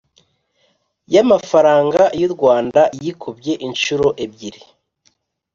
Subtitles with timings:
[1.13, 4.61] Y amafaranga y u rwanda yikubye inshuro ebyiri